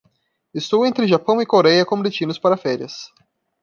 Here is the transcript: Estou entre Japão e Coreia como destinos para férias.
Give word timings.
Estou 0.55 0.81
entre 0.83 1.07
Japão 1.07 1.39
e 1.43 1.45
Coreia 1.45 1.85
como 1.85 2.01
destinos 2.01 2.39
para 2.39 2.57
férias. 2.57 3.11